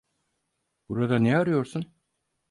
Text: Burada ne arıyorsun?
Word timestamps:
Burada 0.89 1.19
ne 1.19 1.37
arıyorsun? 1.37 1.93